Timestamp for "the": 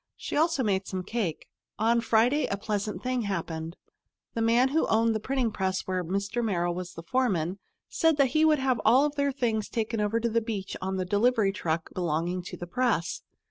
4.33-4.41, 5.13-5.19, 10.29-10.41, 10.97-11.05, 12.57-12.65